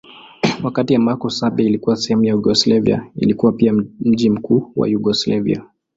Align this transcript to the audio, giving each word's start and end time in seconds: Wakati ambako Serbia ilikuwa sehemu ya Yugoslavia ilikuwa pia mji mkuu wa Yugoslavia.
Wakati 0.63 0.95
ambako 0.95 1.29
Serbia 1.29 1.65
ilikuwa 1.65 1.95
sehemu 1.95 2.23
ya 2.25 2.31
Yugoslavia 2.31 3.05
ilikuwa 3.15 3.51
pia 3.51 3.73
mji 3.99 4.29
mkuu 4.29 4.71
wa 4.75 4.87
Yugoslavia. 4.87 5.63